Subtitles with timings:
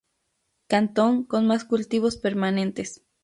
[0.65, 3.03] Cantón con más cultivos permanentes.